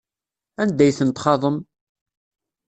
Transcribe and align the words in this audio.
Anda 0.61 0.83
ay 0.85 0.93
ten-txaḍem? 0.97 1.57